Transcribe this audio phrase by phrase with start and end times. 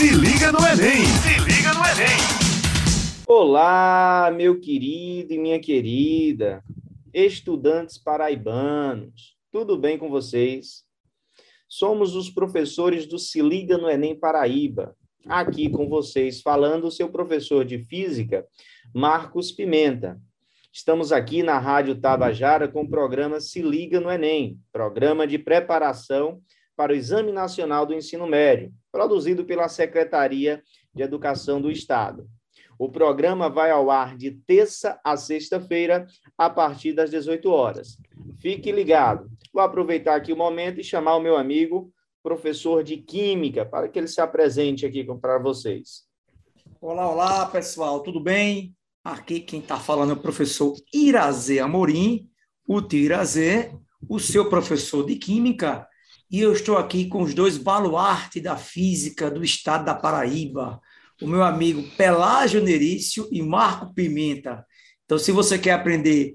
[0.00, 1.04] Se liga no Enem!
[1.04, 2.16] Se liga no Enem!
[3.26, 6.64] Olá, meu querido e minha querida,
[7.12, 10.84] estudantes paraibanos, tudo bem com vocês?
[11.68, 17.10] Somos os professores do Se Liga no Enem Paraíba, aqui com vocês, falando o seu
[17.10, 18.46] professor de física,
[18.94, 20.18] Marcos Pimenta.
[20.72, 26.40] Estamos aqui na Rádio Tabajara com o programa Se Liga no Enem, programa de preparação
[26.74, 30.62] para o Exame Nacional do Ensino Médio, produzido pela Secretaria
[30.94, 32.28] de Educação do Estado.
[32.78, 36.06] O programa vai ao ar de terça a sexta-feira,
[36.38, 37.98] a partir das 18 horas.
[38.40, 39.30] Fique ligado.
[39.52, 41.92] Vou aproveitar aqui o momento e chamar o meu amigo,
[42.22, 46.04] professor de Química, para que ele se apresente aqui para vocês.
[46.80, 48.74] Olá, olá, pessoal, tudo bem?
[49.04, 52.30] Aqui quem está falando é o professor Irazê Amorim,
[52.66, 53.74] o Tirazê,
[54.08, 55.86] o seu professor de Química,
[56.30, 60.80] e eu estou aqui com os dois baluartes da física do estado da Paraíba,
[61.20, 64.64] o meu amigo Pelágio Nerício e Marco Pimenta.
[65.04, 66.34] Então, se você quer aprender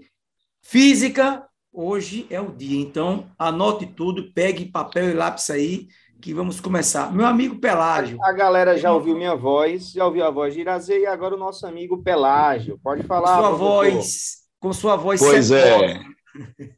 [0.61, 2.79] física, hoje é o dia.
[2.79, 5.87] Então, anote tudo, pegue papel e lápis aí,
[6.21, 7.13] que vamos começar.
[7.13, 8.17] Meu amigo Pelágio.
[8.21, 11.39] A galera já ouviu minha voz, já ouviu a voz de Irazê e agora o
[11.39, 12.79] nosso amigo Pelágio.
[12.83, 13.37] Pode falar.
[13.37, 13.67] Com sua professor.
[13.67, 15.19] voz, com sua voz.
[15.21, 16.14] Pois é.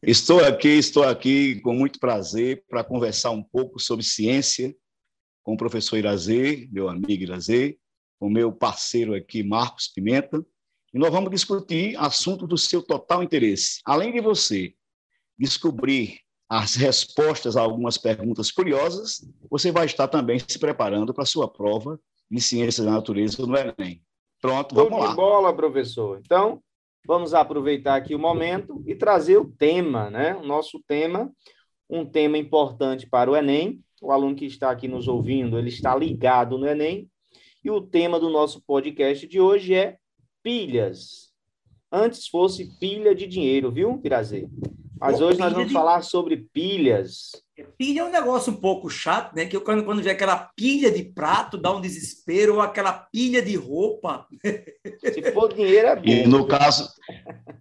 [0.01, 4.75] Estou aqui, estou aqui com muito prazer para conversar um pouco sobre ciência
[5.43, 7.77] com o professor Irazê, meu amigo Irazê,
[8.19, 10.45] com o meu parceiro aqui, Marcos Pimenta,
[10.93, 13.79] e nós vamos discutir assuntos do seu total interesse.
[13.85, 14.73] Além de você
[15.37, 16.19] descobrir
[16.49, 21.47] as respostas a algumas perguntas curiosas, você vai estar também se preparando para a sua
[21.47, 24.01] prova de Ciências da Natureza no Enem.
[24.41, 25.13] Pronto, vamos lá.
[25.13, 26.19] bola, professor.
[26.23, 26.61] Então,
[27.05, 30.35] vamos aproveitar aqui o momento e trazer o tema, né?
[30.35, 31.31] O nosso tema,
[31.89, 33.81] um tema importante para o Enem.
[34.01, 37.09] O aluno que está aqui nos ouvindo, ele está ligado no Enem,
[37.63, 39.97] e o tema do nosso podcast de hoje é
[40.43, 41.33] pilhas.
[41.91, 44.47] Antes fosse pilha de dinheiro, viu, Pirazê?
[44.99, 45.73] Mas hoje nós vamos de...
[45.73, 47.31] falar sobre pilhas.
[47.57, 49.45] É, pilha é um negócio um pouco chato, né?
[49.45, 53.41] Que eu, quando, quando vê aquela pilha de prato, dá um desespero, ou aquela pilha
[53.41, 54.27] de roupa.
[54.99, 56.01] Se for dinheiro, é bom.
[56.05, 56.89] E no caso,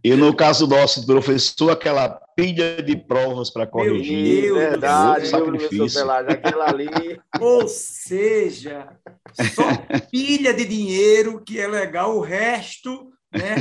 [0.05, 4.43] e no caso nosso professor, aquela pilha de provas para corrigir.
[4.43, 6.01] Meu Deus, verdade, sacrifício.
[6.01, 7.21] Pelagem, aquela ali.
[7.41, 8.89] Ou seja,
[9.55, 9.65] só
[10.11, 13.57] pilha de dinheiro que é legal, o resto né?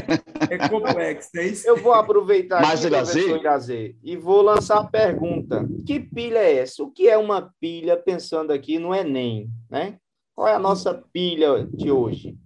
[0.50, 1.68] É complexo, é isso?
[1.68, 5.68] Eu vou aproveitar Mais aqui, professor Gazê, e vou lançar a pergunta.
[5.86, 6.84] Que pilha é essa?
[6.84, 9.98] O que é uma pilha, pensando aqui no Enem, né?
[10.36, 12.38] Qual é a nossa pilha de hoje?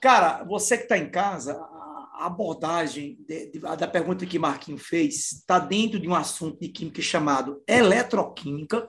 [0.00, 1.54] Cara, você que está em casa,
[2.12, 6.68] a abordagem de, de, da pergunta que Marquinho fez está dentro de um assunto de
[6.68, 8.88] química chamado eletroquímica.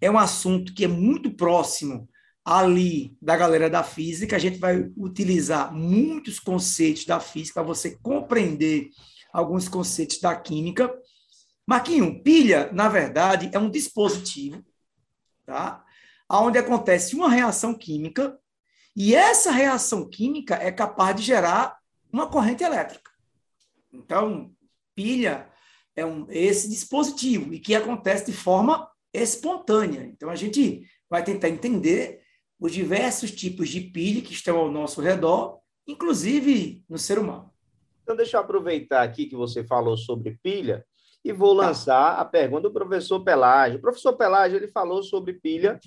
[0.00, 2.08] É um assunto que é muito próximo
[2.48, 7.98] ali da galera da física, a gente vai utilizar muitos conceitos da física para você
[7.98, 8.88] compreender
[9.30, 10.90] alguns conceitos da química.
[11.66, 14.64] Marquinho, pilha, na verdade, é um dispositivo,
[15.44, 15.84] tá?
[16.30, 18.38] Onde acontece uma reação química
[18.96, 21.76] e essa reação química é capaz de gerar
[22.10, 23.10] uma corrente elétrica.
[23.92, 24.50] Então,
[24.94, 25.50] pilha
[25.94, 30.06] é um, esse dispositivo e que acontece de forma espontânea.
[30.06, 32.26] Então, a gente vai tentar entender
[32.60, 37.50] os diversos tipos de pilha que estão ao nosso redor, inclusive no ser humano.
[38.02, 40.84] Então, deixa eu aproveitar aqui que você falou sobre pilha
[41.24, 41.66] e vou tá.
[41.66, 43.78] lançar a pergunta do professor Pelágio.
[43.78, 45.78] O professor Pelágio ele falou sobre pilha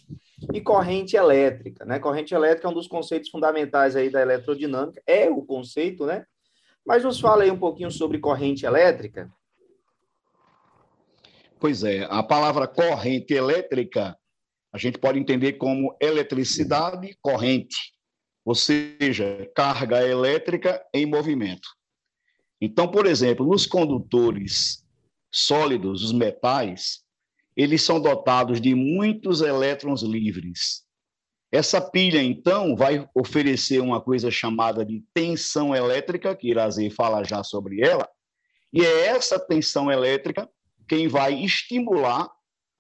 [0.53, 1.99] e corrente elétrica, né?
[1.99, 6.25] Corrente elétrica é um dos conceitos fundamentais aí da eletrodinâmica, é o conceito, né?
[6.85, 9.31] Mas nos fala aí um pouquinho sobre corrente elétrica.
[11.59, 14.17] Pois é, a palavra corrente elétrica
[14.73, 17.93] a gente pode entender como eletricidade corrente,
[18.45, 21.67] ou seja, carga elétrica em movimento.
[22.59, 24.85] Então, por exemplo, nos condutores
[25.31, 27.03] sólidos, os metais,
[27.55, 30.83] eles são dotados de muitos elétrons livres.
[31.51, 37.43] Essa pilha, então, vai oferecer uma coisa chamada de tensão elétrica, que Irazê fala já
[37.43, 38.07] sobre ela,
[38.71, 40.49] e é essa tensão elétrica
[40.87, 42.29] quem vai estimular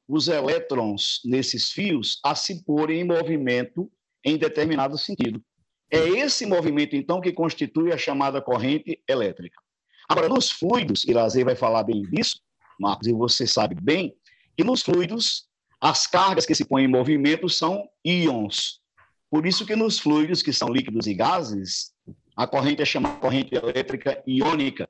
[0.07, 3.91] os elétrons nesses fios a se porem em movimento
[4.23, 5.43] em determinado sentido.
[5.89, 9.61] É esse movimento, então, que constitui a chamada corrente elétrica.
[10.07, 12.39] Agora, nos fluidos, Irazê vai falar bem disso,
[12.79, 14.15] Marcos, e você sabe bem,
[14.55, 15.47] que nos fluidos,
[15.79, 18.79] as cargas que se põem em movimento são íons.
[19.29, 21.91] Por isso que nos fluidos, que são líquidos e gases,
[22.35, 24.89] a corrente é chamada corrente elétrica iônica.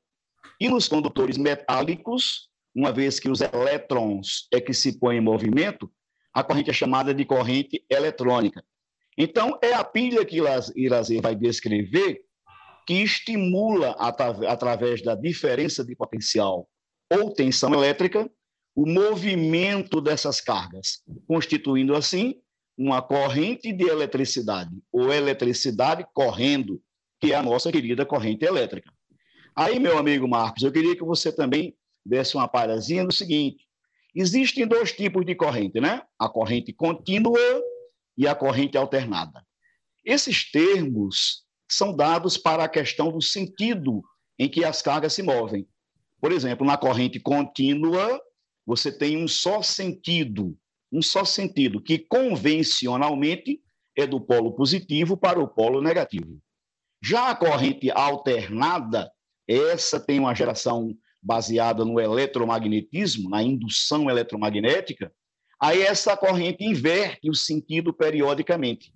[0.60, 5.92] E nos condutores metálicos, uma vez que os elétrons é que se põem em movimento,
[6.34, 8.64] a corrente é chamada de corrente eletrônica.
[9.18, 10.42] Então, é a pilha que
[10.76, 12.22] Irazer vai descrever
[12.88, 16.68] que estimula, através da diferença de potencial
[17.12, 18.30] ou tensão elétrica,
[18.74, 22.36] o movimento dessas cargas, constituindo assim
[22.78, 26.82] uma corrente de eletricidade ou eletricidade correndo,
[27.20, 28.92] que é a nossa querida corrente elétrica.
[29.54, 31.76] Aí, meu amigo Marcos, eu queria que você também
[32.06, 33.66] desse uma palhazinha no seguinte:
[34.16, 36.02] existem dois tipos de corrente, né?
[36.20, 37.40] A corrente contínua
[38.18, 39.46] e a corrente alternada.
[40.04, 44.04] Esses termos são dados para a questão do sentido
[44.38, 45.68] em que as cargas se movem.
[46.20, 48.22] Por exemplo, na corrente contínua,
[48.66, 50.58] você tem um só sentido,
[50.92, 53.62] um só sentido, que convencionalmente
[53.96, 56.40] é do polo positivo para o polo negativo.
[57.04, 59.12] Já a corrente alternada,
[59.48, 65.12] essa tem uma geração baseada no eletromagnetismo, na indução eletromagnética,
[65.62, 68.94] aí essa corrente inverte o sentido periodicamente.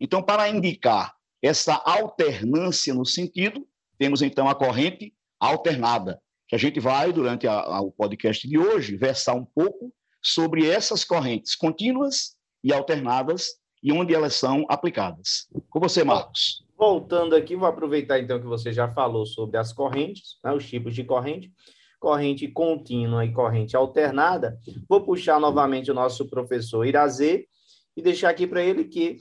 [0.00, 3.66] Então, para indicar essa alternância no sentido,
[3.98, 8.58] temos então a corrente alternada, que a gente vai, durante a, a, o podcast de
[8.58, 9.92] hoje, versar um pouco
[10.22, 15.46] sobre essas correntes contínuas e alternadas e onde elas são aplicadas.
[15.68, 16.63] Com você, Marcos.
[16.86, 20.94] Voltando aqui, vou aproveitar então que você já falou sobre as correntes, né, os tipos
[20.94, 21.50] de corrente,
[21.98, 24.58] corrente contínua e corrente alternada.
[24.86, 27.46] Vou puxar novamente o nosso professor Irazê
[27.96, 29.16] e deixar aqui para ele que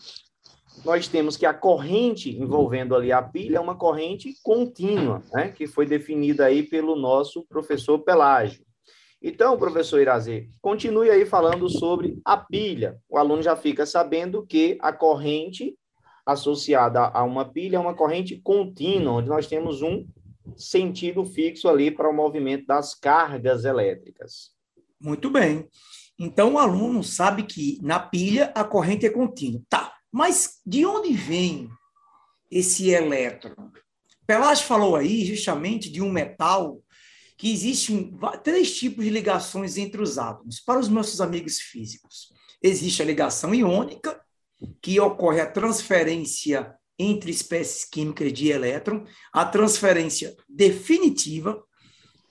[0.83, 5.65] nós temos que a corrente envolvendo ali a pilha é uma corrente contínua, né, que
[5.65, 8.65] foi definida aí pelo nosso professor Pelágio.
[9.21, 12.99] Então, professor Irazê, continue aí falando sobre a pilha.
[13.07, 15.77] O aluno já fica sabendo que a corrente
[16.25, 20.05] associada a uma pilha é uma corrente contínua, onde nós temos um
[20.55, 24.51] sentido fixo ali para o movimento das cargas elétricas.
[24.99, 25.67] Muito bem.
[26.17, 29.61] Então, o aluno sabe que na pilha a corrente é contínua.
[29.69, 31.69] Tá, mas de onde vem
[32.51, 33.71] esse elétron?
[34.25, 36.81] Pelágio falou aí justamente de um metal
[37.37, 40.61] que existem três tipos de ligações entre os átomos.
[40.61, 42.31] Para os nossos amigos físicos,
[42.61, 44.22] existe a ligação iônica,
[44.81, 51.63] que ocorre a transferência entre espécies químicas de elétron, a transferência definitiva,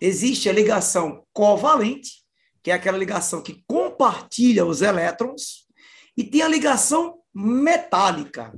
[0.01, 2.23] existe a ligação covalente,
[2.63, 5.67] que é aquela ligação que compartilha os elétrons,
[6.17, 8.53] e tem a ligação metálica,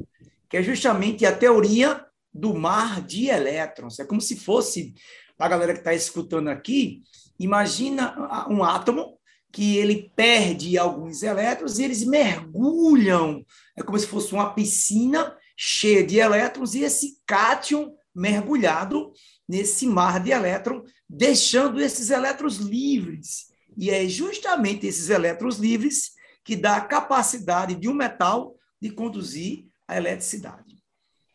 [0.49, 3.99] que é justamente a teoria do mar de elétrons.
[3.99, 4.95] É como se fosse,
[5.37, 7.03] para a galera que está escutando aqui,
[7.39, 9.14] imagina um átomo
[9.55, 13.47] que ele perde alguns elétrons e eles mergulham.
[13.77, 19.13] É como se fosse uma piscina cheia de elétrons e esse cátion mergulhado
[19.49, 23.47] nesse mar de elétrons, deixando esses elétrons livres.
[23.79, 26.15] E é justamente esses elétrons livres
[26.45, 30.77] que dá a capacidade de um metal de conduzir a eletricidade.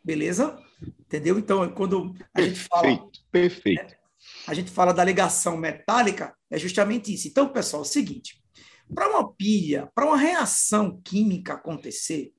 [0.03, 0.59] Beleza?
[0.99, 1.39] Entendeu?
[1.39, 2.83] Então, quando a gente fala.
[2.83, 3.91] Perfeito, perfeito.
[3.93, 3.97] Né,
[4.45, 7.27] a gente fala da ligação metálica, é justamente isso.
[7.27, 8.41] Então, pessoal, é o seguinte:
[8.93, 12.33] para uma pilha, para uma reação química acontecer,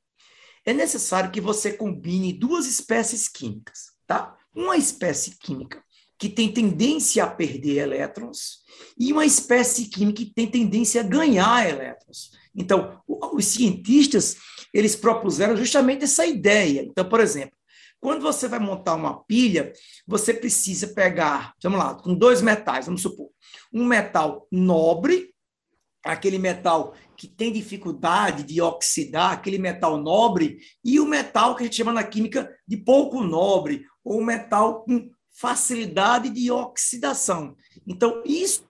[0.64, 4.36] é necessário que você combine duas espécies químicas, tá?
[4.54, 5.82] Uma espécie química
[6.18, 8.58] que tem tendência a perder elétrons
[8.98, 12.32] e uma espécie química que tem tendência a ganhar elétrons.
[12.54, 14.36] Então, os cientistas,
[14.74, 16.82] eles propuseram justamente essa ideia.
[16.82, 17.56] Então, por exemplo,
[18.00, 19.72] quando você vai montar uma pilha,
[20.06, 23.28] você precisa pegar, vamos lá, com dois metais, vamos supor,
[23.72, 25.34] um metal nobre,
[26.02, 31.66] aquele metal que tem dificuldade de oxidar, aquele metal nobre, e o metal que a
[31.66, 37.54] gente chama na química de pouco nobre, ou metal com facilidade de oxidação.
[37.86, 38.66] Então, isso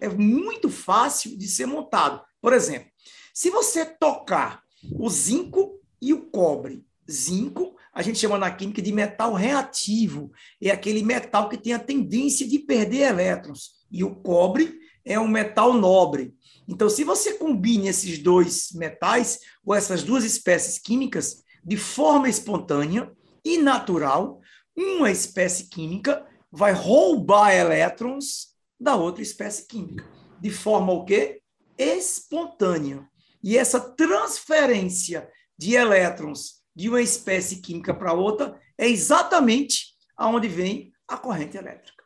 [0.00, 2.20] é muito fácil de ser montado.
[2.40, 2.90] Por exemplo,
[3.32, 4.62] se você tocar
[4.98, 10.30] o zinco e o cobre, zinco a gente chama na química de metal reativo,
[10.60, 15.26] é aquele metal que tem a tendência de perder elétrons, e o cobre é um
[15.26, 16.34] metal nobre.
[16.68, 23.10] Então, se você combina esses dois metais, ou essas duas espécies químicas, de forma espontânea
[23.44, 24.40] e natural,
[24.76, 30.04] uma espécie química vai roubar elétrons da outra espécie química,
[30.40, 31.42] de forma o quê?
[31.76, 33.06] Espontânea.
[33.42, 35.28] E essa transferência
[35.58, 42.02] de elétrons de uma espécie química para outra é exatamente aonde vem a corrente elétrica.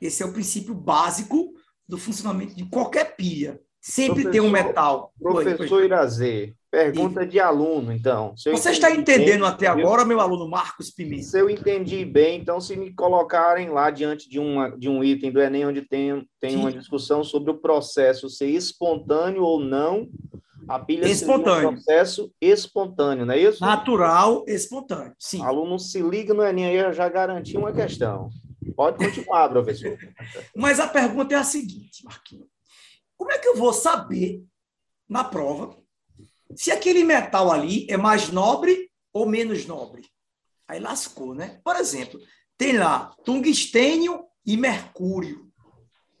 [0.00, 1.54] Esse é o princípio básico
[1.88, 3.58] do funcionamento de qualquer pilha.
[3.80, 5.14] Sempre professor, tem um metal.
[5.18, 8.34] Professor Irazê, pergunta de aluno, então.
[8.36, 11.22] Você está entendendo até agora, meu aluno Marcos Pimenta?
[11.22, 15.32] Se eu entendi bem, então, se me colocarem lá diante de, uma, de um item
[15.32, 20.06] do Enem, onde tem, tem uma discussão sobre o processo ser espontâneo ou não,
[20.68, 21.70] A pilha Espontâneo.
[21.70, 23.60] um processo espontâneo, não é isso?
[23.60, 25.14] Natural, espontâneo.
[25.18, 25.40] Sim.
[25.40, 28.28] O aluno se liga no Enem aí, eu já garanti uma questão.
[28.76, 29.96] Pode continuar, professor.
[30.54, 32.46] Mas a pergunta é a seguinte, Marquinhos.
[33.16, 34.44] Como é que eu vou saber
[35.08, 35.76] na prova
[36.54, 40.02] se aquele metal ali é mais nobre ou menos nobre?
[40.68, 41.60] Aí lascou, né?
[41.64, 42.20] Por exemplo,
[42.58, 45.48] tem lá tungstênio e mercúrio.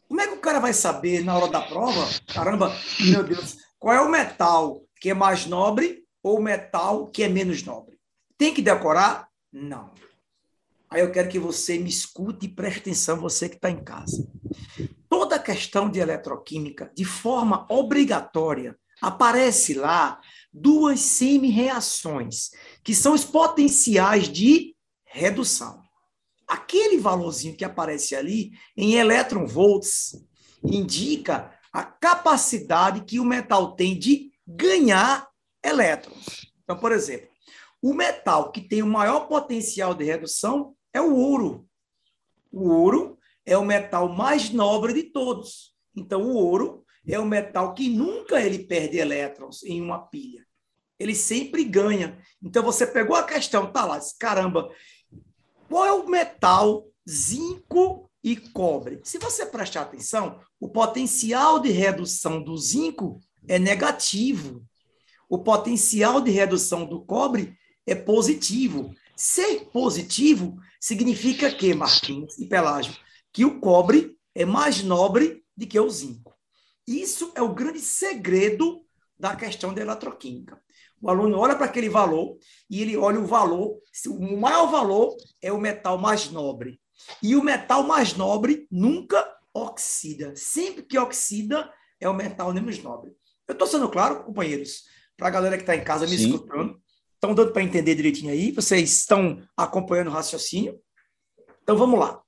[0.08, 2.08] Como é que o cara vai saber na hora da prova?
[2.32, 7.22] Caramba, meu Deus, qual é o metal que é mais nobre ou o metal que
[7.22, 7.98] é menos nobre?
[8.36, 9.28] Tem que decorar?
[9.52, 9.92] Não.
[10.90, 14.26] Aí eu quero que você me escute e preste atenção, você que está em casa.
[15.08, 20.20] Toda questão de eletroquímica, de forma obrigatória, aparece lá
[20.52, 22.50] duas semi-reações,
[22.82, 25.82] que são os potenciais de redução.
[26.46, 30.16] Aquele valorzinho que aparece ali em eletronvolts
[30.64, 35.28] indica a capacidade que o metal tem de ganhar
[35.62, 36.52] elétrons.
[36.62, 37.28] Então, por exemplo,
[37.82, 41.68] o metal que tem o maior potencial de redução é o ouro.
[42.50, 45.74] O ouro é o metal mais nobre de todos.
[45.94, 50.46] Então, o ouro é o metal que nunca ele perde elétrons em uma pilha.
[50.98, 52.18] Ele sempre ganha.
[52.42, 54.70] Então, você pegou a questão, tá lá, caramba,
[55.68, 59.00] qual é o metal zinco e cobre?
[59.04, 64.64] Se você prestar atenção, o potencial de redução do zinco é negativo.
[65.28, 67.56] O potencial de redução do cobre
[67.86, 68.94] é positivo.
[69.16, 72.96] Ser positivo significa que, Marquinhos e Pelágio,
[73.32, 76.34] que o cobre é mais nobre do que o zinco.
[76.86, 78.84] Isso é o grande segredo
[79.18, 80.60] da questão da eletroquímica.
[81.00, 85.52] O aluno olha para aquele valor e ele olha o valor, o maior valor é
[85.52, 86.80] o metal mais nobre.
[87.22, 90.34] E o metal mais nobre nunca oxida.
[90.36, 93.12] Sempre que oxida é o metal menos nobre.
[93.46, 94.84] Eu estou sendo claro, companheiros,
[95.16, 96.26] para a galera que está em casa me Sim.
[96.26, 96.80] escutando.
[97.14, 98.52] Estão dando para entender direitinho aí?
[98.52, 100.80] Vocês estão acompanhando o raciocínio?
[101.62, 102.22] Então vamos lá.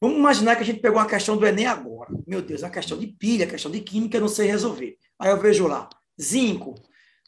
[0.00, 2.10] Vamos imaginar que a gente pegou uma questão do Enem agora.
[2.26, 4.98] Meu Deus, uma questão de pilha, questão de química, eu não sei resolver.
[5.18, 5.88] Aí eu vejo lá,
[6.20, 6.74] zinco,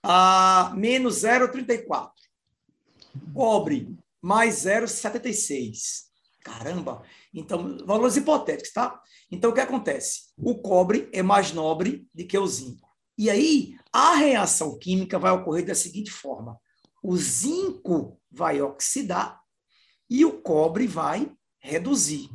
[0.03, 2.11] a menos 0,34.
[3.33, 6.06] Cobre, mais 0,76.
[6.47, 7.03] Caramba!
[7.35, 9.03] Então, valores hipotéticos, tá?
[9.33, 10.33] Então, o que acontece?
[10.39, 12.89] O cobre é mais nobre do que o zinco.
[13.19, 16.57] E aí, a reação química vai ocorrer da seguinte forma:
[17.03, 19.41] o zinco vai oxidar
[20.09, 22.31] e o cobre vai reduzir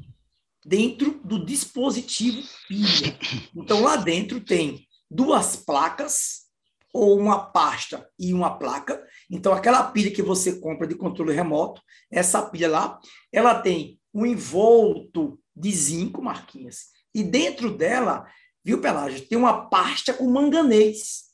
[0.66, 3.18] dentro do dispositivo pilha.
[3.56, 6.52] Então, lá dentro tem duas placas,
[6.94, 9.02] ou uma pasta e uma placa.
[9.30, 13.00] Então, aquela pilha que você compra de controle remoto, essa pilha lá,
[13.32, 18.26] ela tem um envolto de zinco, Marquinhas, e dentro dela,
[18.64, 21.26] viu, Pelágio, tem uma pasta com manganês.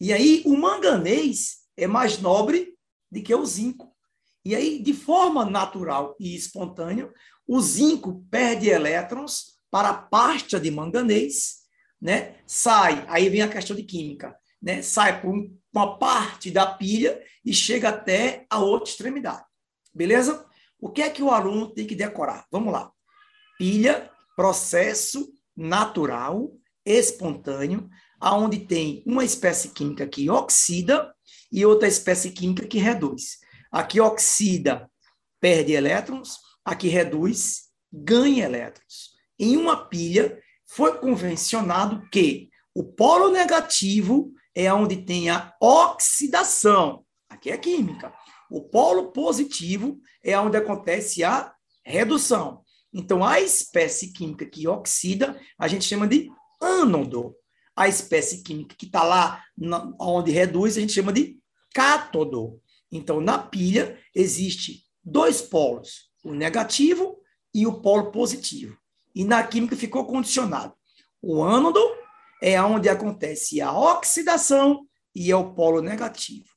[0.00, 2.74] E aí, o manganês é mais nobre
[3.10, 3.94] do que o zinco.
[4.44, 7.12] E aí, de forma natural e espontânea,
[7.46, 11.62] o zinco perde elétrons para a pasta de manganês,
[12.00, 12.36] né?
[12.46, 14.82] Sai, aí vem a questão de química, né?
[14.82, 19.44] Sai por um- uma parte da pilha e chega até a outra extremidade.
[19.94, 20.44] Beleza?
[20.82, 22.44] O que é que o aluno tem que decorar?
[22.50, 22.90] Vamos lá.
[23.56, 26.52] Pilha, processo natural,
[26.84, 31.14] espontâneo, aonde tem uma espécie química que oxida
[31.52, 33.38] e outra espécie química que reduz.
[33.70, 34.90] Aqui oxida,
[35.40, 39.12] perde elétrons, aqui reduz, ganha elétrons.
[39.38, 40.36] Em uma pilha,
[40.66, 47.04] foi convencionado que o polo negativo é onde tem a oxidação.
[47.28, 48.12] Aqui é química.
[48.52, 52.62] O polo positivo é onde acontece a redução.
[52.92, 56.30] Então, a espécie química que oxida, a gente chama de
[56.60, 57.34] ânodo.
[57.74, 61.40] A espécie química que está lá na- onde reduz, a gente chama de
[61.72, 62.60] cátodo.
[62.90, 67.18] Então, na pilha, existe dois polos, o negativo
[67.54, 68.76] e o polo positivo.
[69.14, 70.74] E na química ficou condicionado.
[71.22, 71.80] O ânodo
[72.42, 76.50] é onde acontece a oxidação e é o polo negativo.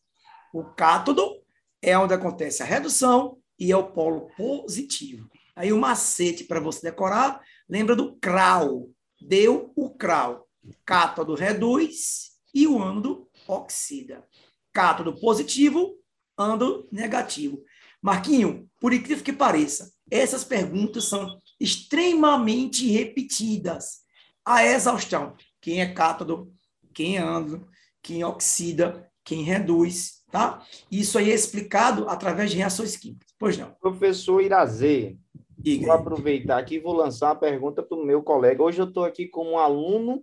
[0.53, 1.44] O cátodo
[1.85, 5.29] é onde acontece a redução e é o polo positivo.
[5.55, 7.39] Aí o macete para você decorar,
[7.69, 8.91] lembra do CRAU.
[9.21, 10.47] Deu o CRAU.
[10.83, 14.27] Cátodo reduz e o ânodo oxida.
[14.73, 15.95] Cátodo positivo,
[16.35, 17.63] ânodo negativo.
[18.01, 24.03] Marquinho, por incrível que pareça, essas perguntas são extremamente repetidas.
[24.43, 25.35] A exaustão.
[25.61, 26.51] Quem é cátodo,
[26.93, 27.67] quem é ânodo,
[28.01, 30.61] quem oxida, quem reduz, tá?
[30.91, 33.29] Isso aí é explicado através de reações químicas.
[33.39, 33.71] Pois não.
[33.79, 35.15] Professor Irazê,
[35.57, 38.61] Diga vou aproveitar aqui e vou lançar uma pergunta para o meu colega.
[38.61, 40.21] Hoje eu estou aqui como um aluno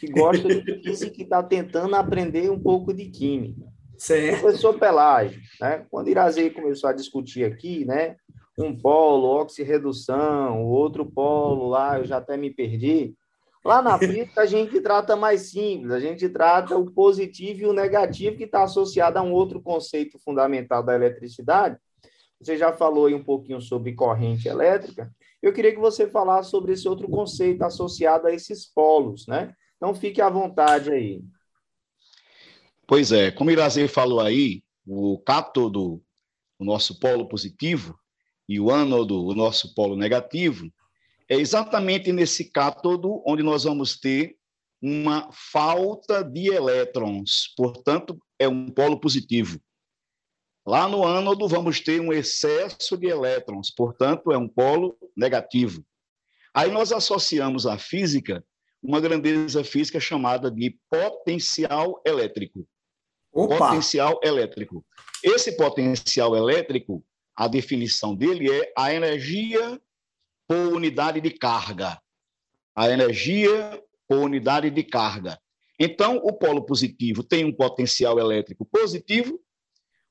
[0.00, 3.64] que gosta de física e está tentando aprender um pouco de química.
[3.96, 4.40] Certo.
[4.40, 5.86] Professor Pelágio, né?
[5.88, 8.16] quando Irazei começou a discutir aqui, né?
[8.58, 13.14] um polo, oxirredução, o outro polo lá, eu já até me perdi.
[13.64, 17.72] Lá na física a gente trata mais simples, a gente trata o positivo e o
[17.72, 21.78] negativo que está associado a um outro conceito fundamental da eletricidade.
[22.38, 25.10] Você já falou aí um pouquinho sobre corrente elétrica.
[25.42, 29.54] Eu queria que você falasse sobre esse outro conceito associado a esses polos, né?
[29.76, 31.22] Então fique à vontade aí.
[32.86, 36.02] Pois é, como Irazê falou aí, o cátodo,
[36.58, 37.98] o nosso polo positivo,
[38.46, 40.70] e o ânodo, o nosso polo negativo,
[41.28, 44.36] é exatamente nesse cátodo onde nós vamos ter
[44.80, 49.58] uma falta de elétrons, portanto, é um polo positivo.
[50.66, 55.84] Lá no ânodo, vamos ter um excesso de elétrons, portanto, é um polo negativo.
[56.52, 58.44] Aí nós associamos à física
[58.82, 62.66] uma grandeza física chamada de potencial elétrico.
[63.32, 63.56] Opa.
[63.56, 64.84] Potencial elétrico.
[65.22, 67.02] Esse potencial elétrico
[67.36, 69.80] a definição dele é a energia
[70.46, 72.00] por unidade de carga.
[72.74, 75.38] A energia por unidade de carga.
[75.78, 79.40] Então, o polo positivo tem um potencial elétrico positivo,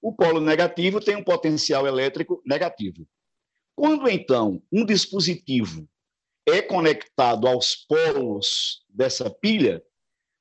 [0.02, 3.08] o polo negativo tem um potencial elétrico negativo.
[3.76, 5.88] Quando, então, um dispositivo
[6.46, 9.82] é conectado aos polos dessa pilha,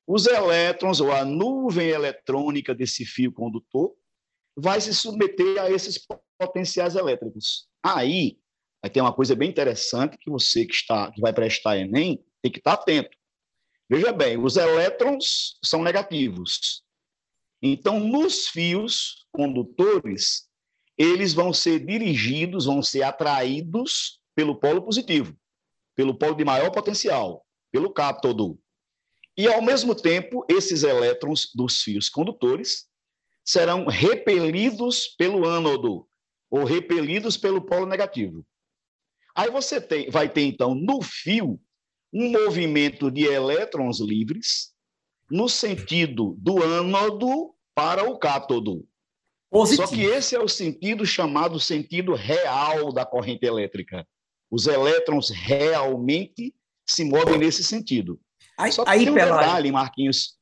[0.06, 3.94] os elétrons ou a nuvem eletrônica desse fio condutor
[4.56, 6.04] vai se submeter a esses
[6.38, 7.68] potenciais elétricos.
[7.82, 8.38] Aí,
[8.82, 12.50] vai ter uma coisa bem interessante que você que está que vai prestar ENEM tem
[12.50, 13.16] que estar atento.
[13.88, 16.82] Veja bem, os elétrons são negativos.
[17.62, 20.48] Então, nos fios condutores,
[20.98, 25.36] eles vão ser dirigidos, vão ser atraídos pelo polo positivo,
[25.94, 28.58] pelo polo de maior potencial, pelo cátodo.
[29.36, 32.88] E, ao mesmo tempo, esses elétrons dos fios condutores
[33.44, 36.08] serão repelidos pelo ânodo,
[36.50, 38.44] ou repelidos pelo polo negativo.
[39.34, 41.60] Aí você tem, vai ter, então, no fio,
[42.12, 44.72] um movimento de elétrons livres
[45.30, 48.86] no sentido do ânodo para o cátodo.
[49.50, 49.88] Positivo.
[49.88, 54.06] Só que esse é o sentido chamado sentido real da corrente elétrica.
[54.50, 56.54] Os elétrons realmente
[56.86, 58.20] se movem nesse sentido.
[58.58, 60.36] Aí, Só que aí, tem um detalhe, Marquinhos,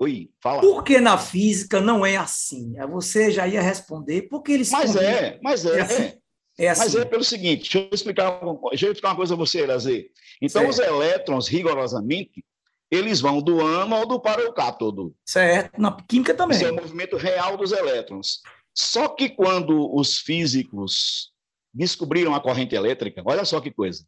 [0.00, 0.62] Oi, fala.
[0.62, 2.72] Por que na física não é assim?
[2.90, 4.70] Você já ia responder, porque eles.
[4.70, 5.78] Mas é, mas é.
[5.78, 6.19] É assim.
[6.60, 6.82] É assim.
[6.82, 10.10] Mas é pelo seguinte, deixa eu explicar, deixa eu explicar uma coisa a você, Elazer.
[10.42, 10.70] Então, certo.
[10.70, 12.44] os elétrons, rigorosamente,
[12.90, 15.16] eles vão do ânodo para o cátodo.
[15.24, 16.56] Certo, na química também.
[16.56, 18.42] Esse é o movimento real dos elétrons.
[18.74, 21.32] Só que quando os físicos
[21.72, 24.04] descobriram a corrente elétrica, olha só que coisa,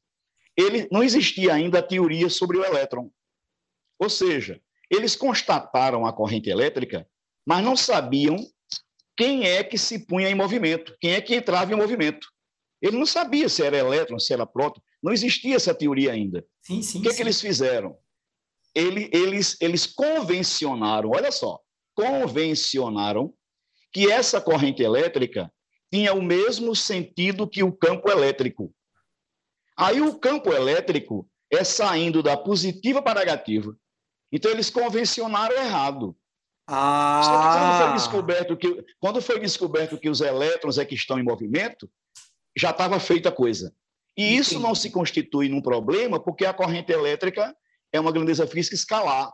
[0.54, 3.10] ele, não existia ainda a teoria sobre o elétron.
[3.98, 4.60] Ou seja,
[4.90, 7.08] eles constataram a corrente elétrica,
[7.46, 8.36] mas não sabiam
[9.16, 12.31] quem é que se punha em movimento, quem é que entrava em movimento.
[12.82, 16.44] Ele não sabia se era elétron, se era próton, não existia essa teoria ainda.
[16.60, 17.14] Sim, sim, o que, sim.
[17.14, 17.96] É que eles fizeram?
[18.74, 21.60] Eles, eles, eles convencionaram, olha só,
[21.94, 23.32] convencionaram
[23.92, 25.52] que essa corrente elétrica
[25.92, 28.74] tinha o mesmo sentido que o campo elétrico.
[29.76, 33.76] Aí o campo elétrico é saindo da positiva para a negativa.
[34.32, 36.16] Então, eles convencionaram errado.
[36.66, 37.20] Ah.
[37.58, 41.90] Quando foi, descoberto que, quando foi descoberto que os elétrons é que estão em movimento,
[42.56, 43.74] já estava feita a coisa.
[44.16, 47.56] E isso não se constitui num problema, porque a corrente elétrica
[47.92, 49.32] é uma grandeza física escalar.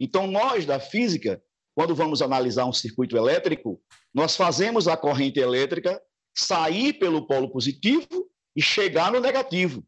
[0.00, 1.42] Então, nós da física,
[1.74, 3.80] quando vamos analisar um circuito elétrico,
[4.14, 6.00] nós fazemos a corrente elétrica
[6.36, 9.84] sair pelo polo positivo e chegar no negativo,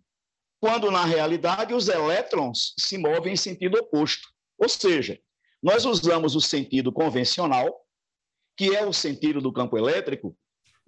[0.61, 4.29] quando na realidade os elétrons se movem em sentido oposto.
[4.59, 5.19] Ou seja,
[5.63, 7.75] nós usamos o sentido convencional,
[8.57, 10.37] que é o sentido do campo elétrico,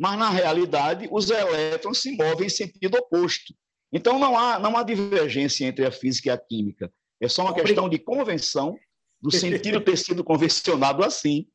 [0.00, 3.54] mas na realidade os elétrons se movem em sentido oposto.
[3.92, 6.90] Então não há, não há divergência entre a física e a química.
[7.20, 8.78] É só uma questão de convenção
[9.20, 11.46] do sentido ter sido convencionado assim.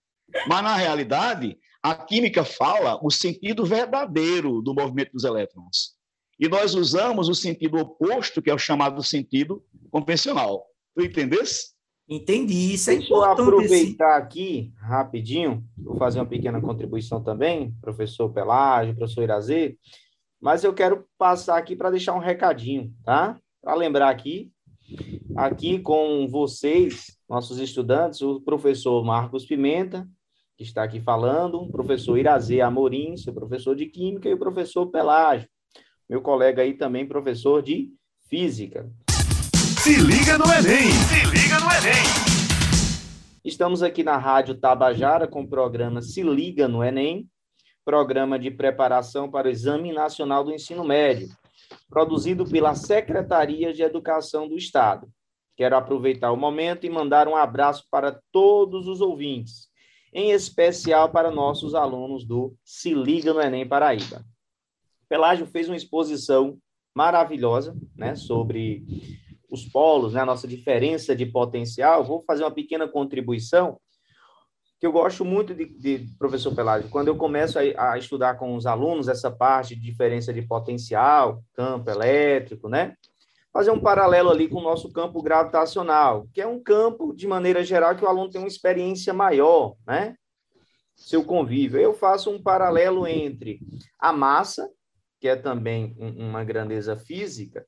[0.47, 5.95] Mas na realidade, a química fala o sentido verdadeiro do movimento dos elétrons.
[6.39, 10.63] E nós usamos o sentido oposto, que é o chamado sentido convencional.
[10.95, 11.73] Tu entendesse?
[12.07, 13.39] Entendi, isso é Deixa importante.
[13.39, 19.75] eu aproveitar aqui, rapidinho, vou fazer uma pequena contribuição também, professor Pelágio, professor Irazê,
[20.39, 23.39] mas eu quero passar aqui para deixar um recadinho, tá?
[23.59, 24.51] Para lembrar aqui,
[25.35, 30.07] aqui com vocês, nossos estudantes, o professor Marcos Pimenta,
[30.55, 34.85] que está aqui falando, o professor Irazê Amorim, seu professor de Química, e o professor
[34.91, 35.49] Pelágio,
[36.07, 37.89] meu colega aí também, professor de
[38.29, 38.87] Física.
[39.79, 41.24] Se liga no Enem!
[43.65, 47.27] Estamos aqui na Rádio Tabajara com o programa Se Liga no Enem,
[47.83, 51.29] programa de preparação para o Exame Nacional do Ensino Médio,
[51.89, 55.09] produzido pela Secretaria de Educação do Estado.
[55.57, 59.67] Quero aproveitar o momento e mandar um abraço para todos os ouvintes,
[60.13, 64.23] em especial para nossos alunos do Se Liga no Enem Paraíba.
[65.09, 66.59] Pelágio fez uma exposição
[66.93, 68.85] maravilhosa né, sobre
[69.49, 72.03] os polos, né, a nossa diferença de potencial.
[72.03, 73.79] Vou fazer uma pequena contribuição
[74.79, 78.55] que eu gosto muito de, de professor Pelágio, quando eu começo a, a, estudar com
[78.55, 82.93] os alunos essa parte de diferença de potencial, campo elétrico, né?
[83.53, 87.63] Fazer um paralelo ali com o nosso campo gravitacional, que é um campo, de maneira
[87.63, 90.15] geral, que o aluno tem uma experiência maior, né?
[90.95, 91.79] Seu convívio.
[91.79, 93.59] Eu faço um paralelo entre
[93.97, 94.69] a massa,
[95.21, 97.65] que é também uma grandeza física,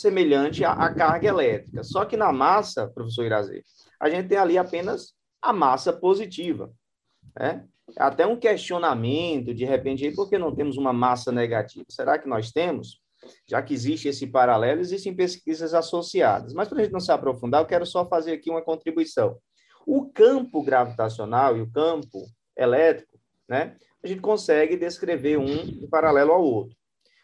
[0.00, 1.82] semelhante à, à carga elétrica.
[1.82, 3.62] Só que na massa, professor Irazê,
[3.98, 6.70] a gente tem ali apenas a massa positiva.
[7.38, 7.64] Né?
[7.96, 11.84] Até um questionamento, de repente, por que não temos uma massa negativa?
[11.88, 13.00] Será que nós temos?
[13.46, 16.54] Já que existe esse paralelo, existem pesquisas associadas.
[16.54, 19.36] Mas para a gente não se aprofundar, eu quero só fazer aqui uma contribuição.
[19.86, 26.32] O campo gravitacional e o campo elétrico, né, a gente consegue descrever um em paralelo
[26.32, 26.79] ao outro.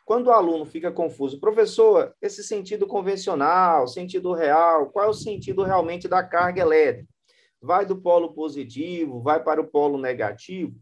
[0.06, 5.62] Quando o aluno fica confuso, professor, esse sentido convencional, sentido real, qual é o sentido
[5.64, 7.14] realmente da carga elétrica?
[7.60, 10.74] vai do polo positivo, vai para o polo negativo.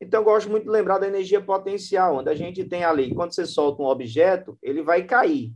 [0.00, 3.46] Então, gosto muito de lembrar da energia potencial, onde a gente tem ali, quando você
[3.46, 5.52] solta um objeto, ele vai cair.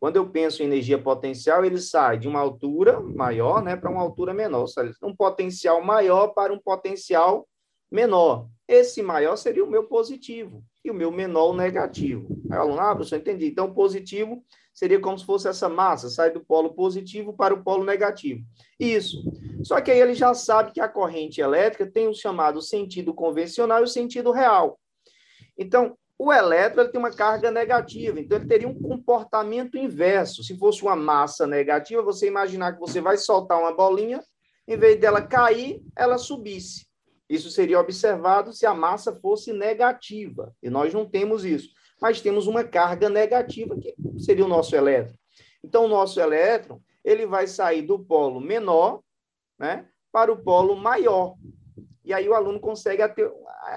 [0.00, 4.00] Quando eu penso em energia potencial, ele sai de uma altura maior né, para uma
[4.00, 4.66] altura menor.
[4.66, 7.46] Seja, um potencial maior para um potencial
[7.90, 8.48] menor.
[8.66, 12.26] Esse maior seria o meu positivo e o meu menor negativo.
[12.50, 13.46] Aí o aluno, ah, professor, entendi.
[13.46, 17.84] Então, positivo seria como se fosse essa massa, sai do polo positivo para o polo
[17.84, 18.42] negativo.
[18.80, 19.22] Isso.
[19.62, 23.80] Só que aí ele já sabe que a corrente elétrica tem o chamado sentido convencional
[23.80, 24.78] e o sentido real.
[25.56, 30.42] Então, o elétron tem uma carga negativa, então ele teria um comportamento inverso.
[30.42, 34.22] Se fosse uma massa negativa, você imaginar que você vai soltar uma bolinha,
[34.66, 36.86] em vez dela cair, ela subisse.
[37.34, 41.70] Isso seria observado se a massa fosse negativa, e nós não temos isso
[42.02, 45.14] mas temos uma carga negativa, que seria o nosso elétron.
[45.62, 49.00] Então, o nosso elétron ele vai sair do polo menor
[49.56, 51.36] né, para o polo maior.
[52.04, 53.30] E aí o aluno consegue até,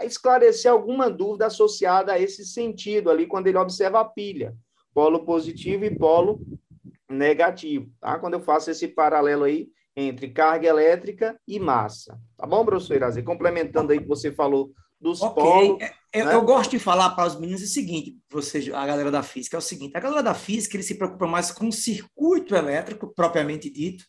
[0.03, 4.55] esclarecer alguma dúvida associada a esse sentido ali, quando ele observa a pilha,
[4.91, 6.41] polo positivo e polo
[7.07, 7.91] negativo.
[8.01, 8.17] Tá?
[8.17, 12.19] Quando eu faço esse paralelo aí entre carga elétrica e massa.
[12.37, 13.23] Tá bom, professor Irazi?
[13.23, 15.43] Complementando aí que você falou dos okay.
[15.43, 15.81] polos.
[15.81, 16.35] É, eu, né?
[16.35, 19.59] eu, gosto de falar para os meninos o seguinte, vocês, a galera da física, é
[19.59, 23.69] o seguinte: a galera da física ele se preocupa mais com o circuito elétrico, propriamente
[23.69, 24.03] dito,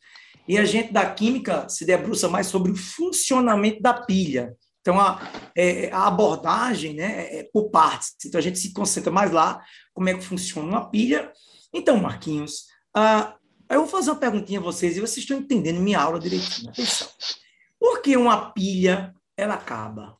[0.49, 4.55] e a gente da química se debruça mais sobre o funcionamento da pilha.
[4.81, 5.21] Então, a,
[5.57, 8.15] é, a abordagem né, é, é por partes.
[8.25, 9.61] Então, a gente se concentra mais lá,
[9.93, 11.33] como é que funciona uma pilha.
[11.75, 12.67] Então, Marquinhos,
[13.71, 16.71] uh, eu vou fazer uma perguntinha a vocês, e vocês estão entendendo minha aula direitinho.
[16.71, 17.09] Atenção.
[17.79, 20.17] Por que uma pilha ela acaba?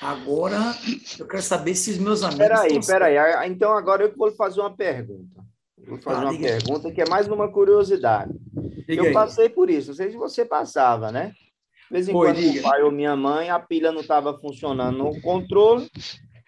[0.00, 0.74] Agora,
[1.18, 2.38] eu quero saber se os meus amigos.
[2.38, 2.98] Peraí, estão...
[2.98, 3.48] peraí.
[3.48, 5.42] Então, agora eu vou fazer uma pergunta.
[5.86, 8.32] Vou fazer ah, uma pergunta que é mais uma curiosidade.
[8.86, 9.12] Diga eu aí.
[9.12, 9.88] passei por isso.
[9.88, 11.32] Não sei se você passava, né?
[11.88, 12.60] De vez em Foi, quando, diga.
[12.60, 15.88] o pai ou minha mãe, a pilha não estava funcionando no controle.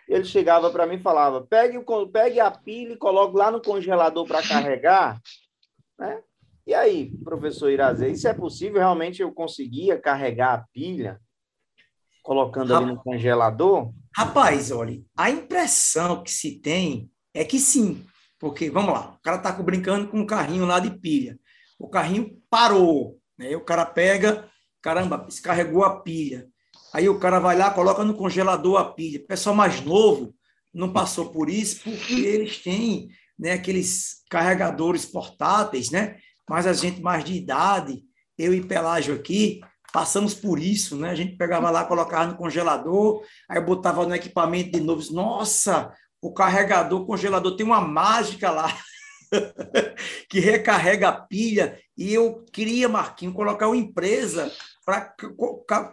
[0.09, 1.79] Ele chegava para mim e falava: pegue,
[2.13, 5.21] pegue a pilha e coloque lá no congelador para carregar.
[5.99, 6.23] Né?
[6.67, 8.79] E aí, professor Irazê, isso é possível?
[8.79, 11.21] Realmente eu conseguia carregar a pilha?
[12.25, 13.93] colocando ali no congelador?
[14.17, 18.05] Rapaz, olha, a impressão que se tem é que sim,
[18.41, 21.39] porque, vamos lá, o cara está brincando com um carrinho lá de pilha,
[21.79, 23.55] o carrinho parou, né?
[23.55, 24.49] o cara pega,
[24.81, 26.49] caramba, descarregou a pilha,
[26.95, 29.21] aí o cara vai lá, coloca no congelador a pilha.
[29.21, 30.35] O pessoal mais novo
[30.73, 36.17] não passou por isso porque eles têm né, aqueles carregadores portáteis, né?
[36.49, 38.03] Mas a gente mais de idade,
[38.39, 39.61] eu e Pelágio aqui,
[39.93, 41.11] passamos por isso, né?
[41.11, 45.03] A gente pegava lá, colocava no congelador, aí botava no equipamento de novo.
[45.13, 48.77] Nossa, o carregador, congelador tem uma mágica lá
[50.29, 51.79] que recarrega a pilha.
[51.97, 54.51] E eu queria, Marquinho, colocar uma empresa
[54.85, 55.15] para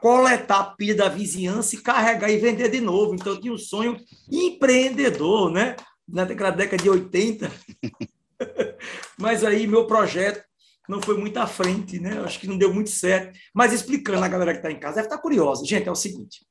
[0.01, 3.13] coletar a pilha da vizinhança e carregar e vender de novo.
[3.13, 3.97] Então, eu tinha um sonho
[4.32, 5.75] empreendedor, né?
[6.12, 7.52] Naquela década de 80.
[9.17, 10.43] Mas aí, meu projeto
[10.89, 12.19] não foi muito à frente, né?
[12.19, 13.38] Acho que não deu muito certo.
[13.54, 15.65] Mas explicando a galera que está em casa, deve estar tá curiosa.
[15.65, 16.45] Gente, é o seguinte: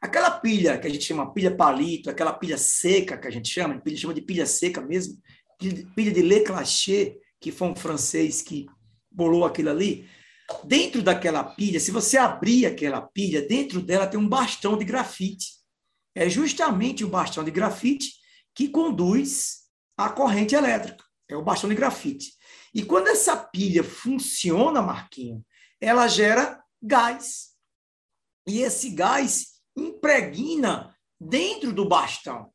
[0.00, 3.80] aquela pilha que a gente chama pilha palito, aquela pilha seca que a gente chama,
[3.84, 5.18] a gente chama de pilha seca mesmo,
[5.94, 8.66] pilha de Leclaché, que foi um francês que
[9.10, 10.08] bolou aquilo ali.
[10.64, 15.56] Dentro daquela pilha, se você abrir aquela pilha, dentro dela tem um bastão de grafite.
[16.14, 18.15] É justamente o bastão de grafite
[18.56, 19.66] que conduz
[19.96, 21.04] a corrente elétrica.
[21.28, 22.32] É o bastão de grafite.
[22.74, 25.44] E quando essa pilha funciona, Marquinho,
[25.80, 27.50] ela gera gás.
[28.46, 32.50] E esse gás impregna dentro do bastão.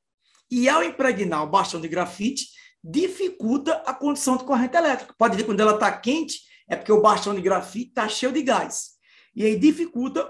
[0.49, 2.47] E ao impregnar o bastão de grafite,
[2.83, 5.13] dificulta a condução de corrente elétrica.
[5.17, 8.41] Pode ver quando ela está quente, é porque o bastão de grafite está cheio de
[8.41, 8.91] gás.
[9.35, 10.27] E aí dificulta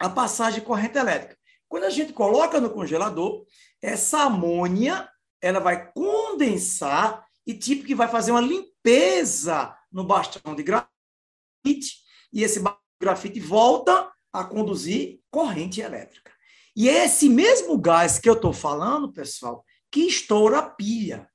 [0.00, 1.36] a passagem de corrente elétrica.
[1.68, 3.46] Quando a gente coloca no congelador,
[3.82, 10.62] essa amônia ela vai condensar e tipo que vai fazer uma limpeza no bastão de
[10.62, 12.62] grafite e esse
[13.00, 16.32] grafite volta a conduzir corrente elétrica.
[16.74, 21.28] E é esse mesmo gás que eu estou falando, pessoal, que estoura a pilha.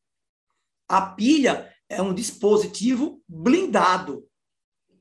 [0.88, 4.28] A pilha é um dispositivo blindado,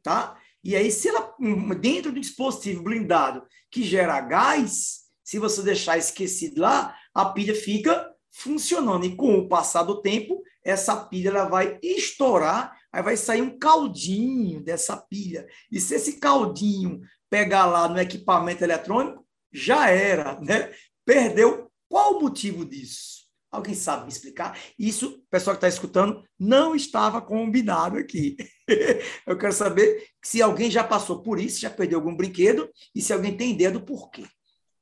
[0.02, 0.38] tá?
[0.62, 1.34] E aí, se ela,
[1.80, 8.12] dentro do dispositivo blindado que gera gás, se você deixar esquecido lá, a pilha fica
[8.30, 9.06] funcionando.
[9.06, 13.58] E com o passar do tempo, essa pilha ela vai estourar, aí vai sair um
[13.58, 15.46] caldinho dessa pilha.
[15.72, 17.00] E se esse caldinho
[17.30, 20.70] pegar lá no equipamento eletrônico, já era, né?
[21.06, 21.70] Perdeu.
[21.88, 23.24] Qual o motivo disso?
[23.50, 24.58] Alguém sabe me explicar?
[24.78, 28.36] Isso, pessoal que está escutando, não estava combinado aqui.
[29.26, 33.14] Eu quero saber se alguém já passou por isso, já perdeu algum brinquedo e se
[33.14, 34.26] alguém tem ideia do porquê.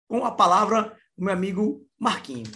[0.09, 2.51] Com a palavra, o meu amigo Marquinho.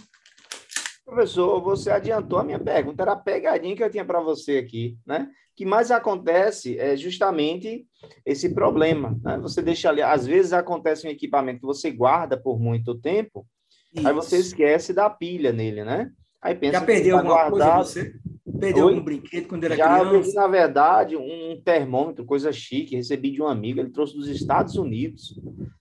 [1.05, 4.99] Professor, você adiantou a minha pergunta, era a pegadinha que eu tinha para você aqui,
[5.07, 5.29] né?
[5.53, 7.87] O que mais acontece é justamente
[8.25, 9.19] esse problema.
[9.23, 9.39] Né?
[9.39, 13.47] Você deixa ali, às vezes acontece um equipamento que você guarda por muito tempo,
[13.95, 14.07] isso.
[14.07, 16.11] Aí você esquece da pilha nele, né?
[16.41, 17.75] Aí pensa Já perdeu tá alguma guardado.
[17.75, 18.15] coisa você?
[18.59, 18.93] Perdeu Oi?
[18.93, 20.31] algum brinquedo quando era Já criança?
[20.33, 24.77] Já na verdade, um termômetro, coisa chique, recebi de um amigo, ele trouxe dos Estados
[24.77, 25.41] Unidos.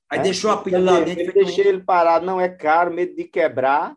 [0.10, 0.24] Aí né?
[0.24, 1.24] deixou a pilha lá dentro.
[1.24, 1.70] Eu deixei um...
[1.70, 3.96] ele parado, não é caro, medo de quebrar.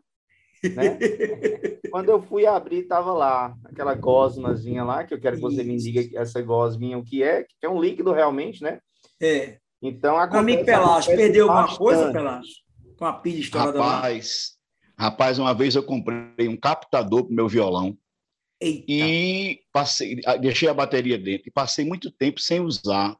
[0.63, 0.97] Né?
[1.89, 5.77] Quando eu fui abrir, estava lá, aquela gosmazinha lá, que eu quero que você me
[5.77, 8.79] diga essa gosminha o que é, que é um líquido realmente, né?
[9.21, 9.57] É.
[9.81, 12.61] Então, acontece, amigo Pelágio, perdeu alguma coisa, Pelágio?
[13.01, 14.55] com a pilha estourada rapaz,
[14.95, 15.05] lá?
[15.05, 17.97] Rapaz, uma vez eu comprei um captador para o meu violão.
[18.61, 18.85] Eita.
[18.87, 23.17] E passei, deixei a bateria dentro e passei muito tempo sem usar.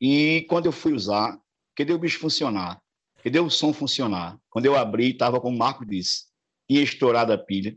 [0.00, 1.38] E quando eu fui usar,
[1.74, 2.80] cadê o bicho funcionar?
[3.22, 4.38] Cadê o som funcionar?
[4.48, 6.26] Quando eu abri, estava como o Marco disse,
[6.68, 7.76] tinha estourado a pilha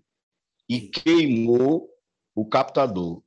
[0.69, 1.89] e queimou
[2.35, 3.23] o captador.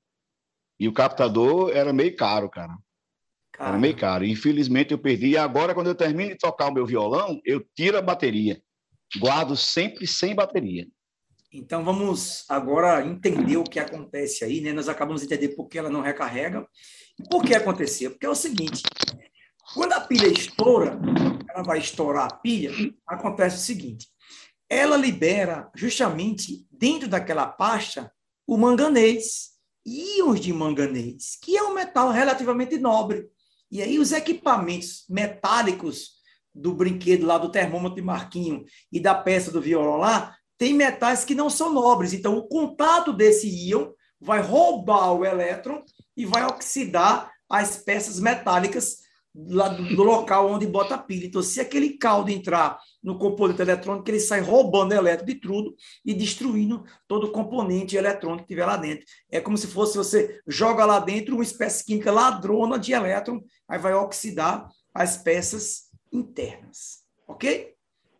[0.79, 2.77] E o captador era meio caro, cara.
[3.53, 3.71] Cara.
[3.71, 4.25] Era meio caro.
[4.25, 5.29] Infelizmente eu perdi.
[5.29, 8.61] E agora, quando eu termino de tocar o meu violão, eu tiro a bateria.
[9.19, 10.87] Guardo sempre sem bateria.
[11.53, 14.73] Então vamos agora entender o que acontece aí, né?
[14.73, 16.67] Nós acabamos de entender por que ela não recarrega.
[17.31, 18.11] Por que aconteceu?
[18.11, 18.83] Porque é o seguinte:
[19.75, 20.99] quando a pilha estoura,
[21.49, 22.71] ela vai estourar a pilha,
[23.07, 24.09] acontece o seguinte:
[24.69, 28.13] ela libera justamente dentro daquela pasta
[28.47, 29.53] o manganês,
[29.87, 33.29] íons de manganês, que é um metal relativamente nobre.
[33.71, 36.15] E aí os equipamentos metálicos
[36.55, 41.25] do brinquedo lá do termômetro de Marquinho e da peça do violão lá, tem metais
[41.25, 42.13] que não são nobres.
[42.13, 45.83] Então o contato desse íon vai roubar o elétron
[46.17, 51.27] e vai oxidar as peças metálicas lá do, do, local onde bota a pilha.
[51.27, 55.75] Então, se aquele caldo entrar no componente eletrônico, ele sai roubando elétron de tudo
[56.05, 59.05] e destruindo todo o componente eletrônico que tiver lá dentro.
[59.31, 63.79] É como se fosse você joga lá dentro uma espécie química ladrona de elétron, aí
[63.79, 67.03] vai oxidar as peças internas.
[67.27, 67.75] Ok?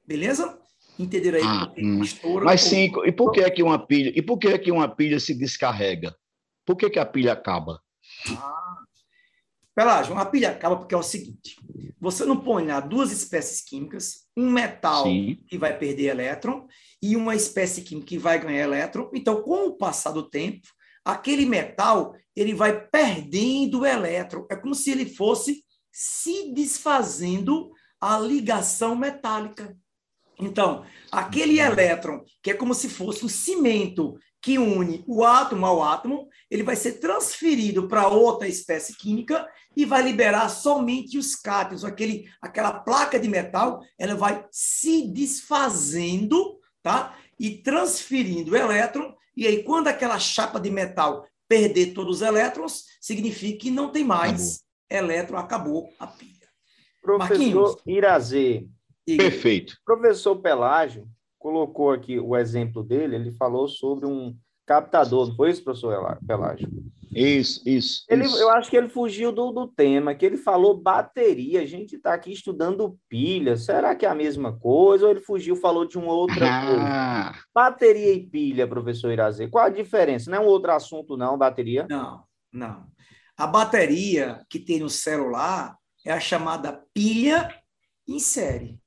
[0.07, 0.59] Beleza?
[0.99, 1.45] Entenderam aí?
[1.45, 2.03] Ah, hum.
[2.43, 4.89] Mas sim, e por que é que uma pilha, e por que é que uma
[4.89, 6.15] pilha se descarrega?
[6.65, 7.81] Por que, que a pilha acaba?
[8.31, 8.85] Ah,
[9.75, 11.57] Pelágio, uma pilha acaba porque é o seguinte:
[12.01, 15.39] você não põe lá duas espécies químicas, um metal Sim.
[15.49, 16.67] que vai perder elétron
[17.03, 19.11] e uma espécie química que vai ganhar elétron.
[19.13, 20.69] Então, com o passar do tempo,
[21.05, 24.47] aquele metal ele vai perdendo elétron.
[24.51, 29.77] É como se ele fosse se desfazendo a ligação metálica.
[30.39, 35.83] Então, aquele elétron, que é como se fosse um cimento que une o átomo ao
[35.83, 41.83] átomo, ele vai ser transferido para outra espécie química e vai liberar somente os cátions,
[41.83, 47.17] aquele, aquela placa de metal, ela vai se desfazendo, tá?
[47.41, 52.85] E transferindo o elétron, e aí quando aquela chapa de metal perder todos os elétrons,
[53.01, 55.09] significa que não tem mais acabou.
[55.09, 56.35] elétron, acabou a pilha.
[57.01, 57.77] Professor Marquinhos.
[57.87, 58.69] Irazê.
[59.07, 59.79] Perfeito.
[59.87, 61.09] Professor Pelágio,
[61.45, 64.35] colocou aqui o exemplo dele, ele falou sobre um
[64.67, 66.67] captador, não foi isso, professor Pelágio?
[67.15, 68.03] Isso, isso.
[68.09, 68.39] Ele, isso.
[68.39, 71.61] Eu acho que ele fugiu do, do tema, que ele falou bateria.
[71.61, 73.59] A gente está aqui estudando pilha.
[73.59, 75.05] Será que é a mesma coisa?
[75.05, 77.45] Ou ele fugiu falou de uma outra Ah, coisa?
[77.55, 79.47] Bateria e pilha, professor Irazê.
[79.47, 80.31] Qual a diferença?
[80.31, 81.87] Não é um outro assunto, não, bateria?
[81.91, 82.87] Não, não.
[83.37, 85.77] A bateria que tem no celular
[86.07, 87.55] é a chamada pilha
[88.09, 88.83] em série.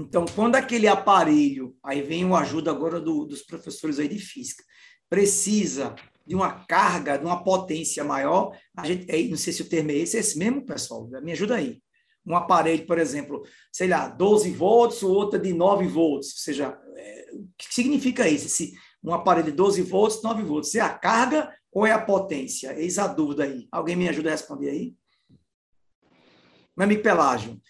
[0.00, 4.64] Então, quando aquele aparelho, aí vem uma ajuda agora do- dos professores aí de física,
[5.08, 5.94] precisa
[6.26, 9.90] de uma carga, de uma potência maior, a gente, aí, não sei se o termo
[9.90, 11.82] é esse, é esse mesmo, pessoal, me ajuda aí.
[12.24, 16.38] Um aparelho, por exemplo, sei lá, 12 volts, o outro é de 9 volts, ou
[16.38, 18.46] seja, é, o que significa isso?
[18.46, 22.78] Esse, um aparelho de 12 volts, 9 volts, é a carga ou é a potência?
[22.78, 23.66] Eis a dúvida aí.
[23.72, 24.94] Alguém me ajuda a responder aí?
[26.76, 27.60] Meu amigo Pelágio,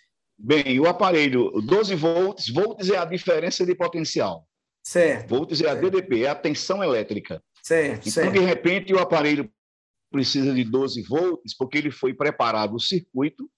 [0.42, 4.46] Bem, o aparelho 12 volts, volts é a diferença de potencial.
[4.82, 7.42] certo, Volts é a DDP, é a tensão elétrica.
[7.62, 8.40] certo, Então, de certo.
[8.40, 9.52] repente, o aparelho
[10.10, 13.48] precisa de 12 volts, porque ele foi preparado o circuito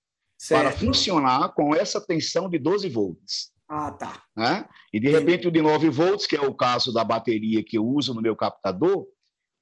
[0.48, 0.84] para certo.
[0.84, 3.52] funcionar com essa tensão de 12 volts.
[3.68, 4.22] Ah, tá.
[4.36, 4.68] né?
[4.92, 7.86] E de repente o de 9 volts, que é o caso da bateria que eu
[7.86, 9.06] uso no meu captador,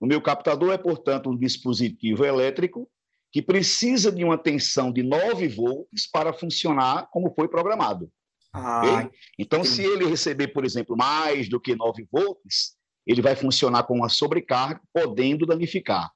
[0.00, 2.90] o meu captador é, portanto, um dispositivo elétrico
[3.33, 8.11] que precisa de uma tensão de 9 volts para funcionar como foi programado.
[8.53, 9.11] Ah, ok?
[9.38, 13.95] Então, se ele receber, por exemplo, mais do que 9 volts, ele vai funcionar com
[13.95, 16.11] uma sobrecarga, podendo danificar.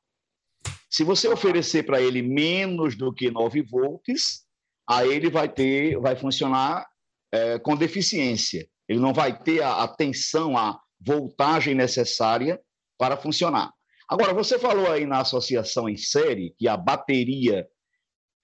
[0.90, 4.44] Se você oferecer para ele menos do que 9 volts,
[4.88, 6.86] aí ele vai ter, vai funcionar
[7.32, 8.68] eh, com deficiência.
[8.88, 12.60] Ele não vai ter a, a tensão, a voltagem necessária
[12.98, 13.72] para funcionar.
[14.08, 17.66] Agora, você falou aí na associação em série que a bateria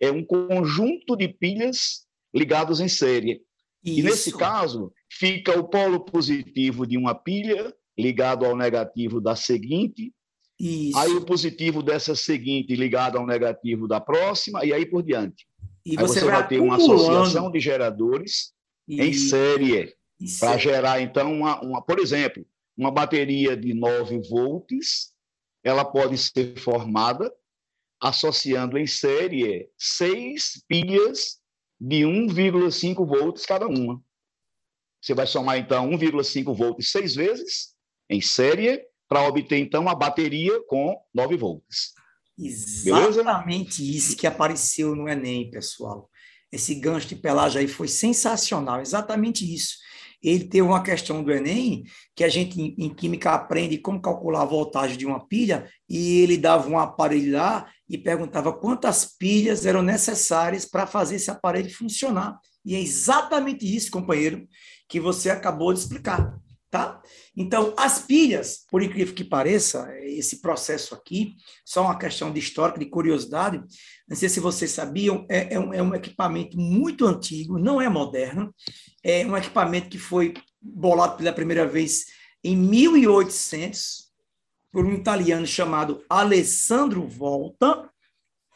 [0.00, 3.42] é um conjunto de pilhas ligados em série.
[3.84, 4.38] E nesse isso.
[4.38, 10.12] caso, fica o polo positivo de uma pilha ligado ao negativo da seguinte,
[10.58, 10.98] Isso.
[10.98, 15.46] aí o positivo dessa seguinte ligado ao negativo da próxima, e aí por diante.
[15.84, 18.52] e Aí você, vai, ter uma associação de geradores
[18.88, 20.40] em Isso, série, isso.
[20.40, 22.44] para gerar, então, uma, uma, por exemplo,
[22.76, 25.12] uma bateria de 9 volts,
[25.62, 27.32] ela pode ser formada
[28.00, 31.38] associando em série seis pilhas
[31.78, 34.02] de 1,5 volts cada uma.
[35.02, 37.74] Você vai somar, então, 1,5 volts seis vezes
[38.08, 41.94] em série para obter, então, a bateria com 9 volts.
[42.84, 43.20] Beleza?
[43.20, 46.10] Exatamente isso que apareceu no Enem, pessoal.
[46.52, 49.76] Esse gancho de pelagem aí foi sensacional, exatamente isso.
[50.22, 54.46] Ele teve uma questão do Enem, que a gente em, química aprende como calcular a
[54.46, 59.83] voltagem de uma pilha, e ele dava um aparelho lá e perguntava quantas pilhas eram
[59.83, 62.38] necessárias para fazer esse aparelho funcionar.
[62.64, 64.46] E é exatamente isso, companheiro,
[64.88, 66.38] que você acabou de explicar,
[66.70, 67.02] tá?
[67.37, 72.78] Então, as pilhas, por incrível que pareça, esse processo aqui, só uma questão de histórico,
[72.78, 73.61] de curiosidade,
[74.09, 77.88] não sei se vocês sabiam, é, é, um, é um equipamento muito antigo, não é
[77.88, 78.54] moderno,
[79.02, 82.06] é um equipamento que foi bolado pela primeira vez
[82.44, 84.11] em 1800
[84.70, 87.90] por um italiano chamado Alessandro Volta,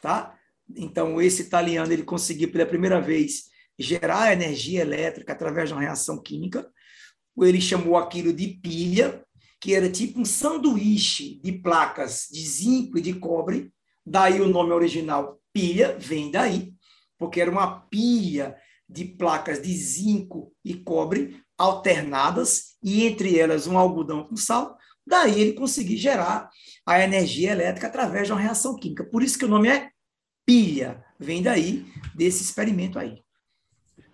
[0.01, 0.37] tá?
[0.75, 6.21] Então, esse italiano, ele conseguiu pela primeira vez gerar energia elétrica através de uma reação
[6.21, 6.71] química,
[7.43, 9.23] ele chamou aquilo de pilha,
[9.59, 13.71] que era tipo um sanduíche de placas de zinco e de cobre,
[14.05, 16.73] daí o nome original pilha, vem daí,
[17.17, 18.55] porque era uma pilha
[18.87, 25.39] de placas de zinco e cobre alternadas, e entre elas um algodão com sal, daí
[25.39, 26.49] ele conseguiu gerar
[26.85, 29.03] a energia elétrica através de uma reação química.
[29.03, 29.89] Por isso que o nome é
[30.45, 33.23] pilha, vem daí, desse experimento aí.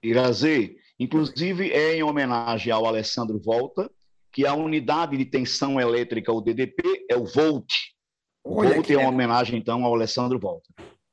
[0.04, 3.90] Irazê, inclusive é em homenagem ao Alessandro Volta,
[4.32, 7.74] que a unidade de tensão elétrica, o DDP, é o volt.
[8.46, 10.70] Olha volt é uma homenagem, então, ao Alessandro Volta.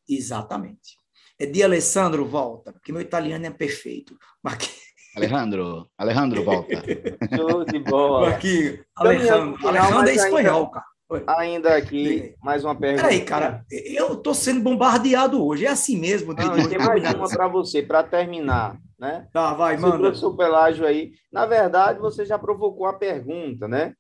[0.08, 0.96] Exatamente.
[1.40, 4.16] É de Alessandro Volta, porque meu italiano é perfeito.
[4.42, 4.76] Marquinhos,
[5.16, 6.82] Alejandro, Alejandro Volta.
[7.34, 8.30] Show de bola.
[8.30, 10.86] Marquinhos, Caminhando Alejandro, Alejandro é espanhol, cara.
[11.38, 13.04] Ainda aqui, mais uma pergunta.
[13.04, 16.34] Peraí, cara, eu tô sendo bombardeado hoje, é assim mesmo.
[16.34, 19.28] Não, tem mais uma para você, para terminar, né?
[19.32, 19.98] Tá, vai, Esse manda.
[19.98, 23.94] professor Pelágio aí, na verdade, você já provocou a pergunta, né?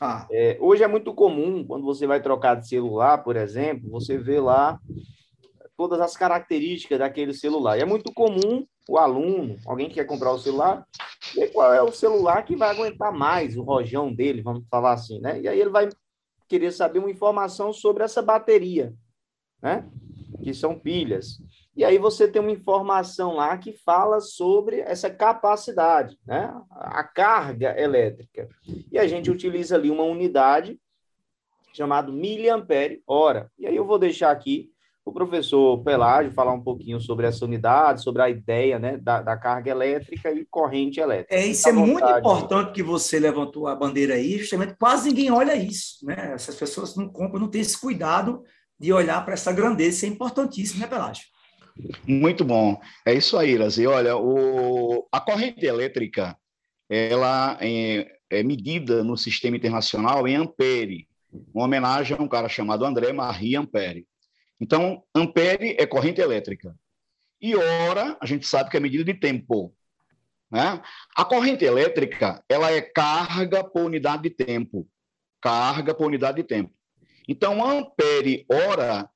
[0.00, 4.18] Ah, É, hoje é muito comum, quando você vai trocar de celular, por exemplo, você
[4.18, 4.78] vê lá
[5.76, 7.76] todas as características daquele celular.
[7.76, 10.86] E é muito comum o aluno, alguém que quer comprar o celular,
[11.34, 15.20] ver qual é o celular que vai aguentar mais o rojão dele, vamos falar assim,
[15.20, 15.40] né?
[15.40, 15.88] E aí ele vai
[16.48, 18.92] querer saber uma informação sobre essa bateria,
[19.62, 19.88] né?
[20.42, 21.38] Que são pilhas.
[21.76, 26.54] E aí você tem uma informação lá que fala sobre essa capacidade, né?
[26.70, 28.48] A carga elétrica.
[28.92, 30.78] E a gente utiliza ali uma unidade
[31.72, 33.50] chamada miliampere hora.
[33.58, 34.70] E aí eu vou deixar aqui
[35.04, 39.36] o professor Pelágio falar um pouquinho sobre essa unidade, sobre a ideia né, da, da
[39.36, 41.34] carga elétrica e corrente elétrica.
[41.34, 45.54] É, isso é muito importante que você levantou a bandeira aí, justamente quase ninguém olha
[45.54, 46.32] isso, né?
[46.32, 48.42] Essas pessoas não compram, não têm esse cuidado
[48.80, 51.33] de olhar para essa grandeza, isso é importantíssimo, né, Pelágio?
[52.06, 52.80] Muito bom.
[53.04, 53.86] É isso aí, Irazi.
[53.86, 56.36] Olha, o, a corrente elétrica,
[56.88, 61.08] ela é, é medida no sistema internacional em ampere,
[61.52, 64.06] uma homenagem a um cara chamado André Marie Ampere.
[64.60, 66.74] Então, ampere é corrente elétrica.
[67.40, 69.74] E hora, a gente sabe que é medida de tempo.
[70.50, 70.80] Né?
[71.16, 74.88] A corrente elétrica, ela é carga por unidade de tempo.
[75.42, 76.72] Carga por unidade de tempo.
[77.28, 79.10] Então, ampere hora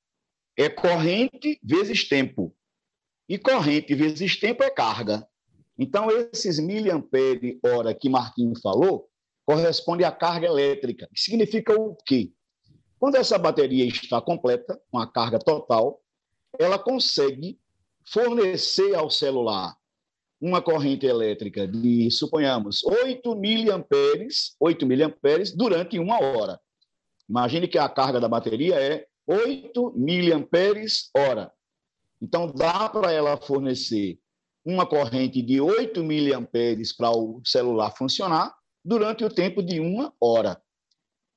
[0.59, 2.53] é corrente vezes tempo.
[3.29, 5.25] E corrente vezes tempo é carga.
[5.79, 9.09] Então, esses miliampere hora que Marquinhos falou,
[9.47, 11.09] corresponde à carga elétrica.
[11.15, 12.33] Que significa o quê?
[12.99, 16.03] Quando essa bateria está completa, com a carga total,
[16.59, 17.61] ela consegue
[18.05, 19.77] fornecer ao celular
[20.41, 26.59] uma corrente elétrica de, suponhamos, 8 miliamperes, 8 miliamperes durante uma hora.
[27.29, 31.53] Imagine que a carga da bateria é 8 miliamperes hora.
[32.21, 34.19] Então, dá para ela fornecer
[34.65, 40.61] uma corrente de 8 miliamperes para o celular funcionar durante o tempo de uma hora.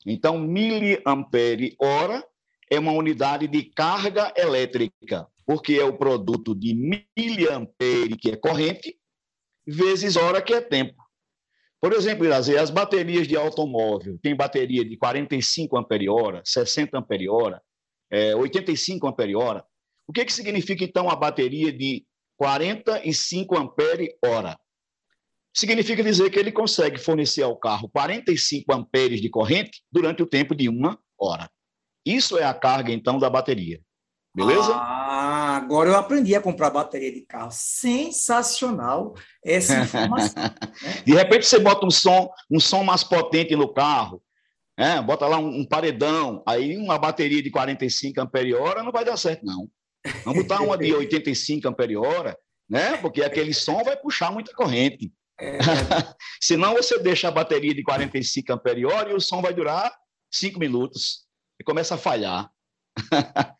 [0.06, 2.26] Então, miliampere hora
[2.70, 8.98] é uma unidade de carga elétrica, porque é o produto de miliampere, que é corrente,
[9.68, 10.96] vezes hora, que é tempo.
[11.82, 17.62] Por exemplo, as baterias de automóvel, tem bateria de 45 ampere-hora, 60 ampere-hora,
[18.12, 19.64] é, 85 ampere-hora.
[20.08, 22.06] O que, que significa, então, a bateria de
[22.38, 24.60] 45 ampere-hora?
[25.54, 30.56] significa dizer que ele consegue fornecer ao carro 45 amperes de corrente durante o tempo
[30.56, 31.50] de uma hora.
[32.06, 33.80] Isso é a carga, então, da bateria.
[34.34, 34.74] Beleza?
[34.74, 37.52] Ah, agora eu aprendi a comprar bateria de carro.
[37.52, 40.42] Sensacional essa informação.
[40.42, 40.56] né?
[41.06, 44.24] De repente você bota um som, um som mais potente no carro,
[44.78, 45.02] né?
[45.02, 49.46] bota lá um, um paredão, aí uma bateria de 45 ampere-hora não vai dar certo,
[49.46, 49.70] não.
[50.24, 52.38] Vamos botar uma de 85 ampere-hora,
[52.70, 52.98] né?
[52.98, 55.12] porque aquele som vai puxar muita corrente.
[55.40, 55.58] É...
[56.42, 59.92] Senão você deixa a bateria de 45 ampere-hora e o som vai durar
[60.32, 61.26] 5 minutos
[61.60, 62.50] e começa a falhar.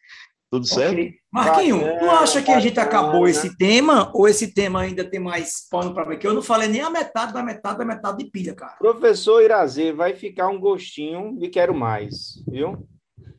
[0.52, 0.96] Tudo certo?
[0.96, 1.16] Okay.
[1.32, 5.66] Marquinho, tu acha que a gente acabou esse tema ou esse tema ainda tem mais
[5.70, 6.18] pano para ver?
[6.18, 8.76] Que eu não falei nem a metade da metade da metade de pilha, cara.
[8.78, 12.86] Professor Irazê, vai ficar um gostinho de quero mais, viu?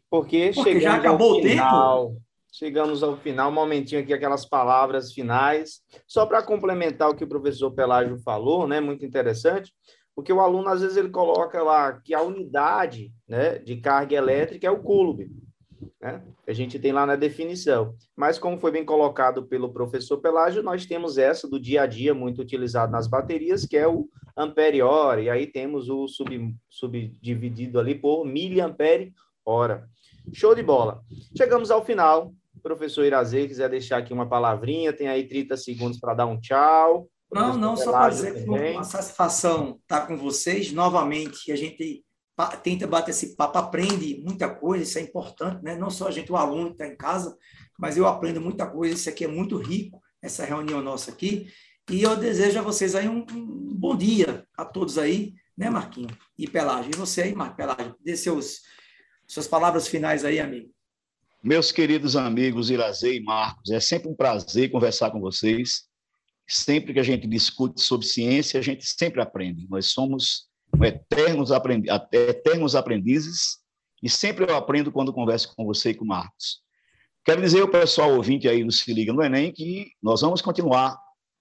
[0.09, 2.23] Porque, Porque já acabou o final, tempo.
[2.51, 5.81] Chegamos ao final, um momentinho aqui, aquelas palavras finais.
[6.07, 9.71] Só para complementar o que o professor Pelágio falou, né, muito interessante,
[10.15, 14.67] porque o aluno, às vezes, ele coloca lá que a unidade né, de carga elétrica
[14.67, 15.31] é o coulomb,
[16.01, 16.23] né?
[16.47, 17.95] A gente tem lá na definição.
[18.17, 22.15] Mas, como foi bem colocado pelo professor Pelágio, nós temos essa do dia a dia,
[22.15, 27.95] muito utilizado nas baterias, que é o ampere-hora, e aí temos o sub, subdividido ali
[27.95, 29.89] por miliampere-hora.
[30.33, 31.03] Show de bola.
[31.37, 36.15] Chegamos ao final professor Irazê quiser deixar aqui uma palavrinha, tem aí 30 segundos para
[36.15, 37.09] dar um tchau.
[37.31, 41.51] Não, não, só para dizer que foi uma satisfação estar com vocês novamente.
[41.51, 42.05] A gente
[42.63, 45.77] tenta bater esse papo, aprende muita coisa, isso é importante, né?
[45.77, 47.37] Não só a gente, o aluno que está em casa,
[47.79, 48.95] mas eu aprendo muita coisa.
[48.95, 51.49] Isso aqui é muito rico, essa reunião nossa aqui.
[51.91, 56.09] E eu desejo a vocês aí um, um bom dia a todos aí, né, Marquinho?
[56.39, 56.91] E Pelágio.
[56.95, 58.61] E você aí, Marco Pelágio, dê seus,
[59.27, 60.71] suas palavras finais aí, amigo.
[61.43, 65.85] Meus queridos amigos Irazê e Marcos, é sempre um prazer conversar com vocês.
[66.47, 69.67] Sempre que a gente discute sobre ciência, a gente sempre aprende.
[69.69, 70.49] Nós somos
[70.83, 73.59] eternos, aprendi eternos aprendizes
[74.03, 76.61] e sempre eu aprendo quando converso com você e com o Marcos.
[77.25, 80.99] Quero dizer ao pessoal ouvinte aí do Se Liga no Enem que nós vamos continuar.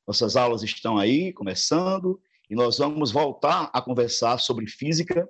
[0.08, 2.20] Nossas aulas estão aí, começando,
[2.50, 5.28] e nós vamos voltar a conversar sobre física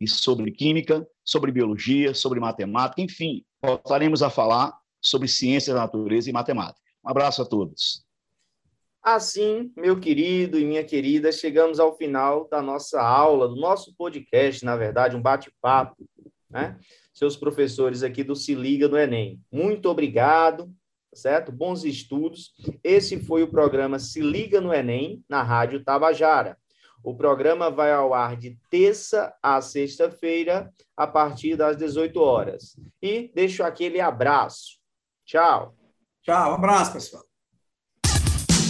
[0.00, 6.30] e sobre química, sobre biologia, sobre matemática, enfim, voltaremos a falar sobre ciência da natureza
[6.30, 6.80] e matemática.
[7.04, 8.04] Um abraço a todos.
[9.02, 14.62] Assim, meu querido e minha querida, chegamos ao final da nossa aula, do nosso podcast,
[14.64, 16.06] na verdade, um bate-papo,
[16.50, 16.78] né?
[17.14, 19.40] Seus professores aqui do Se Liga no Enem.
[19.50, 20.70] Muito obrigado,
[21.14, 21.50] certo?
[21.50, 22.52] Bons estudos.
[22.84, 26.58] Esse foi o programa Se Liga no Enem, na Rádio Tabajara.
[27.02, 32.78] O programa vai ao ar de terça a sexta-feira, a partir das 18 horas.
[33.00, 34.78] E deixo aquele abraço.
[35.24, 35.74] Tchau.
[36.22, 37.29] Tchau, um abraço, pessoal.